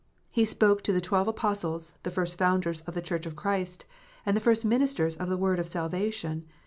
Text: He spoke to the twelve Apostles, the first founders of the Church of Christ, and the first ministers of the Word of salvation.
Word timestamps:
He 0.31 0.45
spoke 0.45 0.81
to 0.81 0.91
the 0.91 0.99
twelve 0.99 1.27
Apostles, 1.27 1.93
the 2.01 2.09
first 2.09 2.35
founders 2.35 2.81
of 2.87 2.95
the 2.95 3.03
Church 3.03 3.27
of 3.27 3.35
Christ, 3.35 3.85
and 4.25 4.35
the 4.35 4.41
first 4.41 4.65
ministers 4.65 5.15
of 5.15 5.29
the 5.29 5.37
Word 5.37 5.59
of 5.59 5.67
salvation. 5.67 6.43